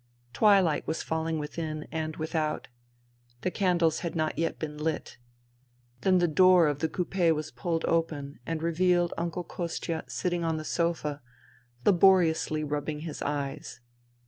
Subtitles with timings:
[0.33, 2.69] Twilight was falling within and without.
[3.41, 5.19] The candles had not yet been lit.
[5.99, 10.57] Then the door of the coup6 was pulled open and revealed Uncle Kostia sitting on
[10.57, 11.21] the sofa,
[11.85, 13.79] laboriously rubbing his eyes.